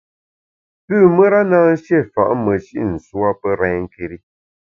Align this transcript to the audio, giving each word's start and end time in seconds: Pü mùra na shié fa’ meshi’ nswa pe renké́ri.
Pü 0.85 0.95
mùra 1.15 1.41
na 1.51 1.59
shié 1.83 1.99
fa’ 2.11 2.23
meshi’ 2.43 2.79
nswa 2.93 3.29
pe 3.41 3.49
renké́ri. 3.59 4.17